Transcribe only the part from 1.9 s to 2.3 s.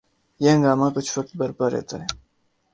ہے۔